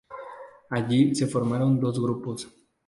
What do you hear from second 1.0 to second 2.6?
se formaron dos grupos.